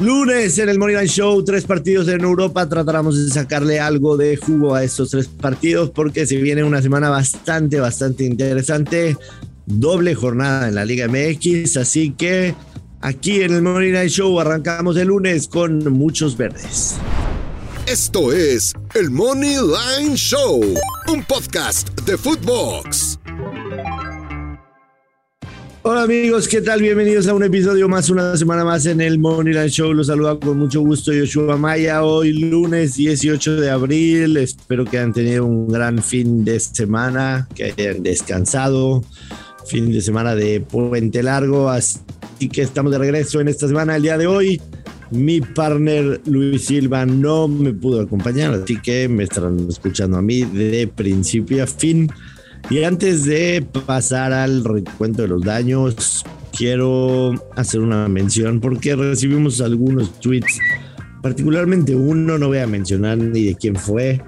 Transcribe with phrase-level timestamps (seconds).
[0.00, 2.68] Lunes en el Morning Show, tres partidos en Europa.
[2.68, 7.08] Trataremos de sacarle algo de jugo a estos tres partidos porque se viene una semana
[7.08, 9.16] bastante, bastante interesante.
[9.64, 12.54] Doble jornada en la Liga MX, así que
[13.00, 16.96] aquí en el Morning Show arrancamos el lunes con muchos verdes.
[17.86, 20.60] Esto es el Money Line Show,
[21.08, 23.05] un podcast de Footbox.
[25.88, 26.82] Hola amigos, ¿qué tal?
[26.82, 29.94] Bienvenidos a un episodio más, una semana más en el Moneyland Show.
[29.94, 32.02] Los saluda con mucho gusto Yoshua Maya.
[32.02, 34.36] Hoy lunes 18 de abril.
[34.36, 39.04] Espero que hayan tenido un gran fin de semana, que hayan descansado.
[39.68, 41.70] Fin de semana de puente largo.
[41.70, 42.00] Así
[42.52, 43.94] que estamos de regreso en esta semana.
[43.94, 44.60] El día de hoy,
[45.12, 50.42] mi partner Luis Silva no me pudo acompañar, así que me estarán escuchando a mí
[50.42, 52.10] de principio a fin.
[52.70, 56.24] Y antes de pasar al recuento de los daños,
[56.56, 60.58] quiero hacer una mención porque recibimos algunos tweets,
[61.22, 64.20] particularmente uno, no voy a mencionar ni de quién fue,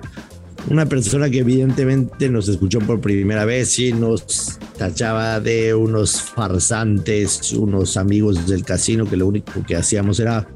[0.70, 7.52] una persona que evidentemente nos escuchó por primera vez y nos tachaba de unos farsantes,
[7.52, 10.46] unos amigos del casino que lo único que hacíamos era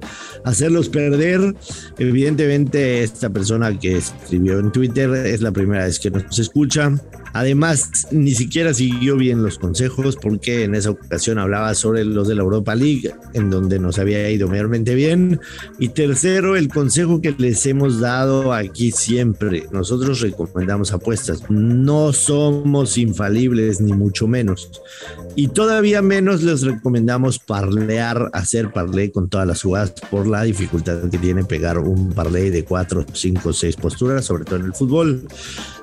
[0.44, 1.54] hacerlos perder.
[1.98, 6.92] Evidentemente esta persona que escribió en Twitter es la primera vez que nos escucha.
[7.32, 12.34] Además, ni siquiera siguió bien los consejos porque en esa ocasión hablaba sobre los de
[12.34, 15.40] la Europa League, en donde nos había ido mayormente bien.
[15.78, 19.66] Y tercero, el consejo que les hemos dado aquí siempre.
[19.72, 21.50] Nosotros recomendamos apuestas.
[21.50, 24.70] No somos infalibles, ni mucho menos.
[25.34, 31.08] Y todavía menos les recomendamos parlear, hacer parley con todas las jugadas por la dificultad
[31.10, 35.26] que tiene pegar un parley de 4, 5, 6 posturas, sobre todo en el fútbol.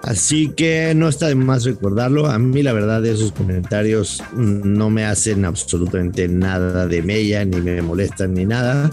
[0.03, 2.27] Así que no está de más recordarlo.
[2.27, 7.81] A mí la verdad esos comentarios no me hacen absolutamente nada de mella, ni me
[7.81, 8.91] molestan ni nada.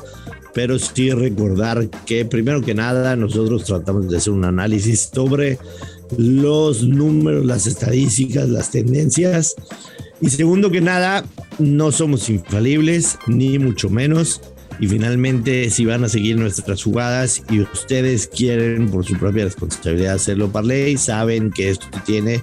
[0.54, 5.58] Pero sí recordar que primero que nada nosotros tratamos de hacer un análisis sobre
[6.16, 9.54] los números, las estadísticas, las tendencias.
[10.20, 11.24] Y segundo que nada,
[11.58, 14.40] no somos infalibles, ni mucho menos.
[14.78, 20.14] Y finalmente, si van a seguir nuestras jugadas y ustedes quieren por su propia responsabilidad
[20.14, 22.42] hacerlo parlay, saben que esto tiene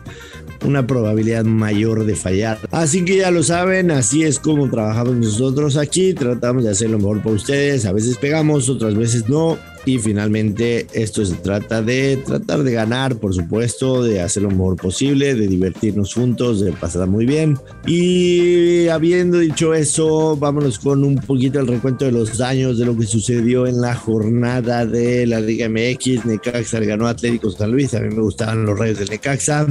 [0.66, 2.60] una probabilidad mayor de fallar.
[2.72, 6.98] Así que ya lo saben, así es como trabajamos nosotros aquí, tratamos de hacer lo
[6.98, 9.58] mejor para ustedes, a veces pegamos, otras veces no.
[9.86, 14.78] Y finalmente esto se trata de tratar de ganar, por supuesto, de hacer lo mejor
[14.78, 17.58] posible, de divertirnos juntos, de pasar muy bien.
[17.86, 22.98] Y habiendo dicho eso, vámonos con un poquito el recuento de los daños de lo
[22.98, 26.26] que sucedió en la jornada de la Liga MX.
[26.26, 29.68] Necaxa ganó Atlético San Luis, a mí me gustaban los rayos del Necaxa.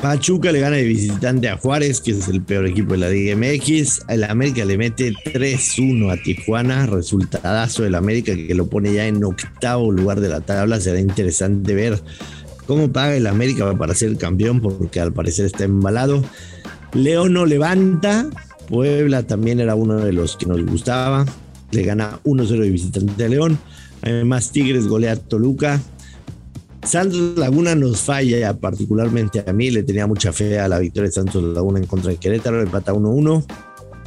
[0.00, 3.36] Pachuca le gana de visitante a Juárez, que es el peor equipo de la Liga
[3.36, 4.00] MX.
[4.08, 6.86] El América le mete 3-1 a Tijuana.
[6.86, 10.80] Resultadazo del América que lo pone ya en octavo lugar de la tabla.
[10.80, 12.00] Será interesante ver
[12.66, 16.24] cómo paga el América para ser campeón, porque al parecer está embalado.
[16.94, 18.30] León no levanta.
[18.68, 21.26] Puebla también era uno de los que nos gustaba.
[21.72, 23.58] Le gana 1-0 de visitante a León.
[24.00, 25.78] Además, Tigres golea a Toluca.
[26.82, 29.70] Santos Laguna nos falla, particularmente a mí.
[29.70, 32.92] Le tenía mucha fe a la victoria de Santos Laguna en contra de Querétaro, empata
[32.92, 33.44] 1-1.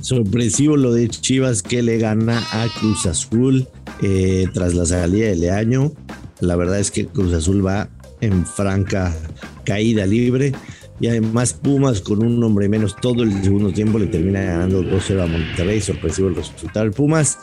[0.01, 3.67] Sorpresivo lo de Chivas que le gana a Cruz Azul
[4.01, 5.93] eh, tras la salida de Leaño.
[6.39, 7.89] La verdad es que Cruz Azul va
[8.19, 9.15] en franca
[9.63, 10.53] caída libre.
[10.99, 15.23] Y además Pumas con un hombre menos todo el segundo tiempo le termina ganando 2-0
[15.23, 15.81] a Monterrey.
[15.81, 17.37] Sorpresivo el resultado del Pumas.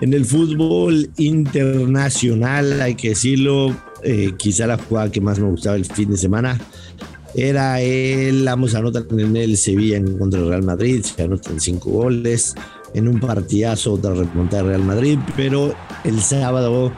[0.00, 5.76] En el fútbol internacional, hay que decirlo, eh, quizá la jugada que más me gustaba
[5.76, 6.58] el fin de semana
[7.34, 11.60] era el vamos a anotar en el Sevilla en contra del Real Madrid, se anotan
[11.60, 12.54] cinco goles
[12.94, 15.74] en un partidazo otra remontada de Real Madrid, pero
[16.04, 16.92] el sábado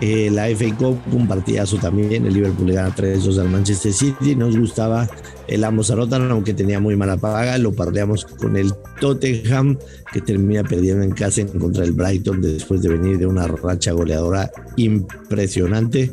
[0.00, 4.36] eh, la FA Cup, un partidazo también, el Liverpool le gana 3-2 al Manchester City,
[4.36, 5.08] nos gustaba
[5.48, 9.78] el ambos anotan, aunque tenía muy mala paga, lo parleamos con el Tottenham,
[10.12, 13.92] que termina perdiendo en casa en contra del Brighton después de venir de una racha
[13.92, 16.12] goleadora impresionante.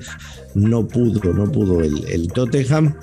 [0.55, 2.95] No pudo, no pudo el, el Tottenham.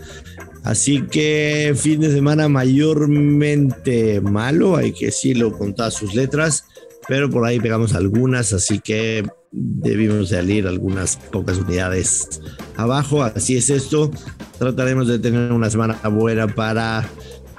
[0.64, 6.64] Así que fin de semana mayormente malo, hay que decirlo con todas sus letras,
[7.08, 12.40] pero por ahí pegamos algunas, así que debimos salir algunas pocas unidades
[12.76, 13.22] abajo.
[13.22, 14.10] Así es esto.
[14.58, 17.08] Trataremos de tener una semana buena para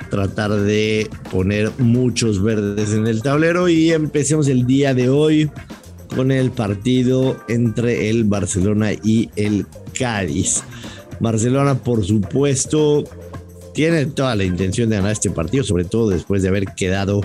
[0.10, 5.50] tratar de poner muchos verdes en el tablero y empecemos el día de hoy
[6.16, 9.66] con el partido entre el Barcelona y el
[9.98, 10.64] Cádiz.
[11.20, 13.04] Barcelona, por supuesto,
[13.74, 17.22] tiene toda la intención de ganar este partido, sobre todo después de haber quedado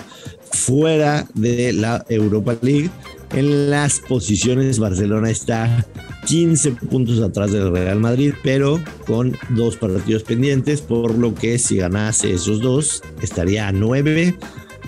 [0.51, 2.91] fuera de la Europa League
[3.33, 5.87] En las posiciones, Barcelona está
[6.27, 11.77] 15 puntos atrás del Real Madrid, pero con dos partidos pendientes, por lo que si
[11.77, 14.35] ganase esos dos, estaría a 9.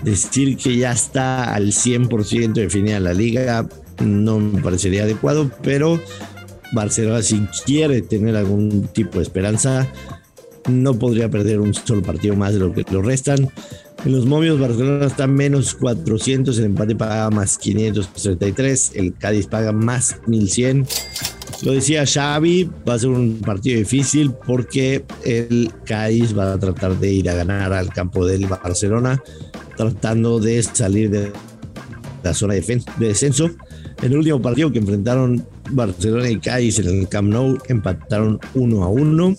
[0.03, 3.69] Decir que ya está al 100% definida la liga
[4.05, 6.01] no me parecería adecuado, pero
[6.73, 9.89] Barcelona si quiere tener algún tipo de esperanza,
[10.69, 13.51] no podría perder un solo partido más de lo que lo restan.
[14.05, 19.73] En los momios, Barcelona está menos 400, el empate paga más 533, el Cádiz paga
[19.73, 20.87] más 1100.
[21.63, 26.99] Lo decía Xavi, va a ser un partido difícil porque el Cádiz va a tratar
[26.99, 29.23] de ir a ganar al campo del Barcelona,
[29.77, 31.31] tratando de salir de
[32.23, 33.51] la zona de descenso.
[34.03, 38.83] En el último partido que enfrentaron Barcelona y Cádiz en el Camp Nou, empataron 1
[38.83, 39.37] a 1.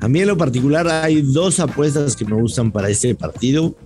[0.00, 3.76] A mí en lo particular hay dos apuestas que me gustan para este partido.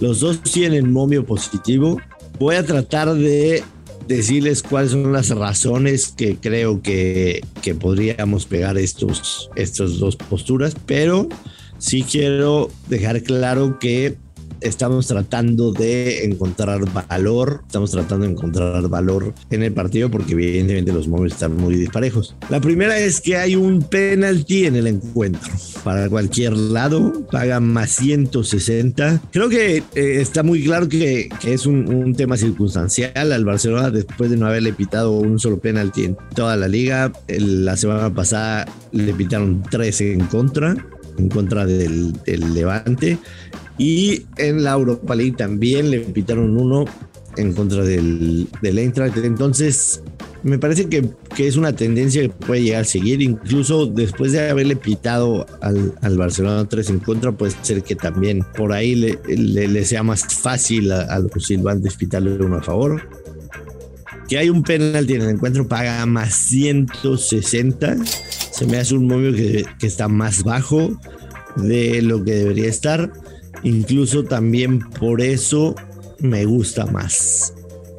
[0.00, 1.98] Los dos tienen momio positivo.
[2.38, 3.64] Voy a tratar de
[4.06, 10.76] decirles cuáles son las razones que creo que, que podríamos pegar estos, estos dos posturas,
[10.86, 11.28] pero
[11.78, 14.16] sí quiero dejar claro que
[14.60, 20.92] estamos tratando de encontrar valor, estamos tratando de encontrar valor en el partido porque evidentemente
[20.92, 22.36] los móviles están muy disparejos.
[22.48, 25.52] La primera es que hay un penalti en el encuentro.
[25.84, 29.22] Para cualquier lado, paga más 160.
[29.32, 34.36] Creo que eh, está muy claro que, es un, tema circunstancial al Barcelona después de
[34.36, 37.12] no haberle pitado un solo penalti en toda la liga.
[37.28, 40.76] la semana pasada le pitaron tres en contra
[41.18, 43.18] en contra del, del Levante
[43.78, 46.84] y en la Europa League también le pitaron uno
[47.36, 49.16] en contra del, del Eintracht.
[49.18, 50.02] Entonces,
[50.42, 53.22] me parece que, que, es una tendencia que puede llegar a seguir.
[53.22, 58.44] Incluso después de haberle pitado al, al Barcelona 3 en contra, puede ser que también
[58.56, 63.02] por ahí le, le, sea más fácil a, a, los silbantes pitarle uno a favor.
[64.28, 67.96] Que hay un penalti en el encuentro, paga más 160.
[68.50, 70.98] Se me hace un movimiento que, que está más bajo
[71.56, 73.12] de lo que debería estar.
[73.62, 75.74] Incluso también por eso
[76.20, 77.54] me gusta más.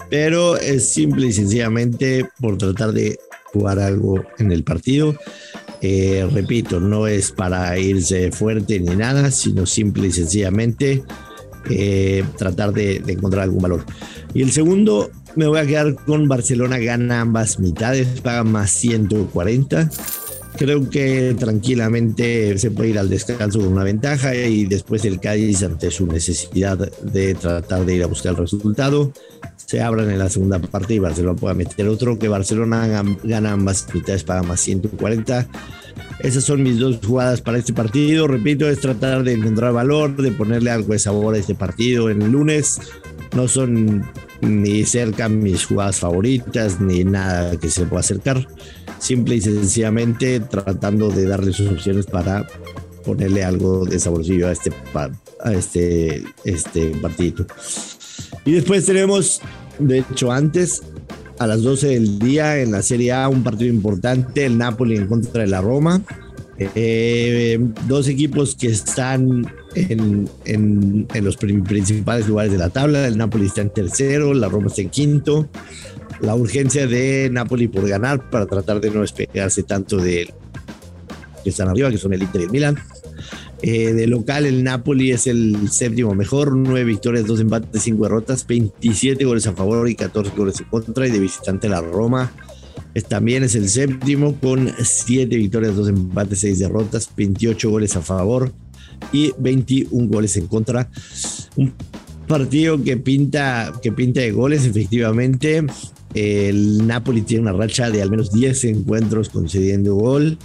[0.09, 5.15] Pero es simple y sencillamente por tratar de jugar algo en el partido.
[5.81, 11.04] Eh, repito, no es para irse fuerte ni nada, sino simple y sencillamente
[11.69, 13.86] eh, tratar de, de, encontrar algún valor.
[14.33, 19.89] Y el segundo, me voy a quedar con Barcelona, gana ambas mitades, paga más 140.
[20.57, 25.62] Creo que tranquilamente se puede ir al descanso con una ventaja y después el Cádiz,
[25.62, 29.13] ante su necesidad de tratar de ir a buscar el resultado,
[29.56, 32.18] se abran en la segunda parte y Barcelona pueda meter otro.
[32.18, 35.48] Que Barcelona gana ambas mitades, paga más 140.
[36.19, 38.27] Esas son mis dos jugadas para este partido.
[38.27, 42.24] Repito, es tratar de encontrar valor, de ponerle algo de sabor a este partido en
[42.24, 42.80] el lunes.
[43.36, 44.09] No son
[44.42, 48.48] ni cerca mis jugadas favoritas, ni nada que se pueda acercar
[48.99, 52.47] simple y sencillamente tratando de darle sus opciones para
[53.05, 54.71] ponerle algo de saborcillo a este,
[55.44, 57.45] a este, este partidito.
[58.45, 59.41] Y después tenemos,
[59.79, 60.83] de hecho antes,
[61.39, 65.07] a las 12 del día en la Serie A, un partido importante, el Napoli en
[65.07, 66.01] contra de la Roma.
[66.59, 69.45] Eh, dos equipos que están
[69.75, 73.07] en, en, en, los principales lugares de la tabla.
[73.07, 75.48] El Napoli está en tercero, la Roma está en quinto
[76.19, 80.33] la urgencia de Napoli por ganar para tratar de no despegarse tanto de
[81.44, 82.78] que están arriba, que son el Inter y el Milan.
[83.61, 88.45] Eh, de local, el Napoli es el séptimo mejor, nueve victorias, dos empates, cinco derrotas,
[88.45, 91.07] 27 goles a favor y 14 goles en contra.
[91.07, 92.31] Y de visitante, la Roma
[93.01, 98.51] también es el séptimo con siete victorias, dos empates, seis derrotas, 28 goles a favor
[99.11, 100.89] y 21 goles en contra.
[101.56, 101.73] Un
[102.27, 105.66] partido que pinta, que pinta de goles, efectivamente.
[106.13, 110.37] El Napoli tiene una racha de al menos 10 encuentros concediendo gol.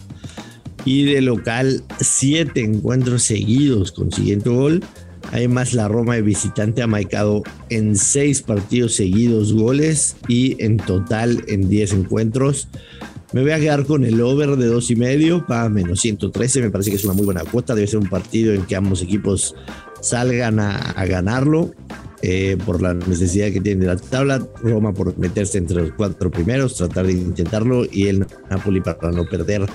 [0.85, 4.85] Y de local, 7 encuentros seguidos consiguiendo gol.
[5.31, 11.45] Además, la Roma de visitante ha marcado en 6 partidos seguidos goles y en total
[11.49, 12.69] en 10 encuentros.
[13.33, 16.61] Me voy a quedar con el over de 2 y medio para menos 113.
[16.61, 17.75] Me parece que es una muy buena cuota.
[17.75, 19.55] Debe ser un partido en que ambos equipos
[20.01, 21.73] salgan a, ganarlo.
[22.25, 26.77] Eh, por la necesidad que tiene la tabla, Roma por meterse entre los cuatro primeros,
[26.77, 29.67] tratar de intentarlo y el Napoli para no perder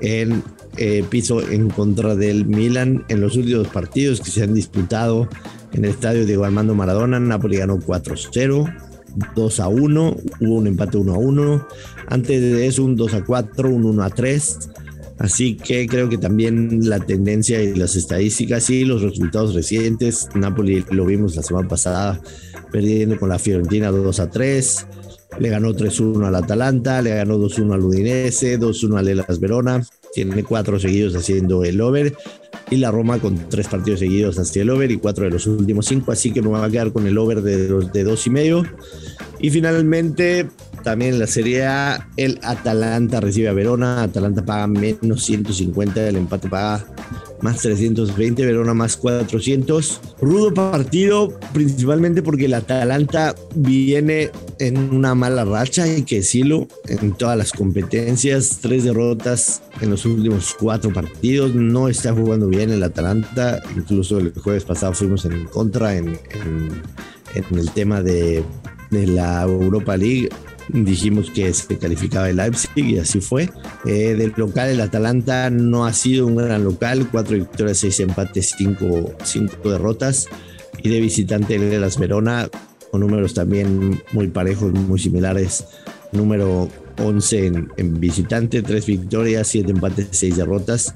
[0.00, 0.40] el
[0.76, 5.28] eh, piso en contra del Milan en los últimos partidos que se han disputado
[5.72, 7.20] en el estadio Diego Armando Maradona.
[7.20, 8.74] Napoli ganó 4-0.
[9.36, 11.68] 2 a 1, hubo un empate 1 a 1,
[12.08, 14.58] antes de eso un 2 a 4, un 1 a 3,
[15.18, 20.84] Así que creo que también la tendencia y las estadísticas y los resultados recientes, Napoli
[20.90, 22.20] lo vimos la semana pasada
[22.72, 24.86] perdiendo con la Fiorentina 2 a 3,
[25.38, 30.44] le ganó 3-1 al Atalanta, le ganó 2-1 al Udinese, 2-1 al Elas Verona, tiene
[30.44, 32.14] cuatro seguidos haciendo el over
[32.70, 35.86] y la Roma con tres partidos seguidos hacia el over y cuatro de los últimos
[35.86, 38.64] cinco, así que me va a quedar con el over de, de dos y medio.
[39.40, 40.48] Y finalmente,
[40.82, 46.48] también la Serie A, el Atalanta recibe a Verona, Atalanta paga menos 150, el empate
[46.48, 46.86] paga
[47.40, 50.00] más 320, Verona más 400.
[50.20, 57.12] Rudo partido, principalmente porque el Atalanta viene en una mala racha, hay que decirlo, en
[57.12, 62.82] todas las competencias, tres derrotas en los últimos cuatro partidos, no está jugando bien el
[62.82, 66.18] Atalanta, incluso el jueves pasado fuimos en contra en,
[67.34, 68.44] en el tema de,
[68.90, 70.28] de la Europa League
[70.68, 73.50] dijimos que se calificaba el Leipzig y así fue.
[73.84, 78.54] Eh, del local, el Atalanta no ha sido un gran local, cuatro victorias, seis empates,
[78.56, 80.26] cinco, cinco derrotas.
[80.82, 82.48] Y de visitante, el Las Verona,
[82.98, 85.64] números también muy parejos, muy similares.
[86.12, 87.46] Número 11
[87.76, 90.94] en, visitante, 3 victorias, 7 empates, 6 derrotas.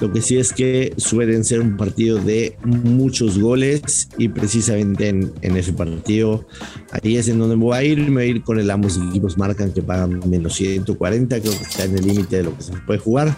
[0.00, 5.32] Lo que sí es que suelen ser un partido de muchos goles y precisamente en,
[5.56, 6.46] ese partido
[6.90, 7.98] ahí es en donde voy a ir.
[7.98, 11.64] Me voy a ir con el ambos equipos marcan que pagan menos 140, creo que
[11.64, 13.36] está en el límite de lo que se puede jugar.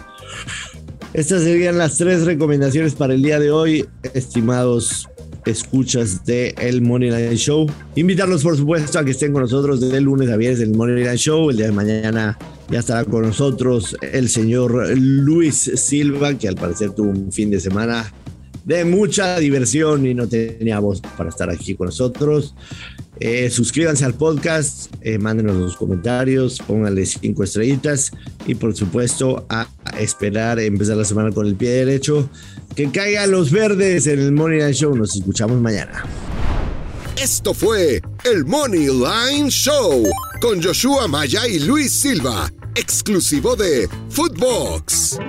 [1.13, 5.09] Estas serían las tres recomendaciones para el día de hoy, estimados
[5.49, 7.69] escuchas de El Money Line Show.
[7.95, 11.17] Invitarlos, por supuesto, a que estén con nosotros de lunes a viernes el Money Line
[11.17, 11.49] Show.
[11.49, 12.37] El día de mañana
[12.69, 17.59] ya estará con nosotros el señor Luis Silva, que al parecer tuvo un fin de
[17.59, 18.11] semana
[18.65, 22.53] de mucha diversión y no tenía voz para estar aquí con nosotros.
[23.19, 28.11] Eh, suscríbanse al podcast, eh, mándenos los comentarios, pónganle cinco estrellitas
[28.47, 29.67] y por supuesto a
[29.99, 32.29] esperar empezar la semana con el pie derecho.
[32.79, 34.95] Que caigan los verdes en el Money Line Show.
[34.95, 36.05] Nos escuchamos mañana.
[37.21, 40.05] Esto fue el Money Line Show
[40.39, 45.19] con Joshua Maya y Luis Silva, exclusivo de Footbox.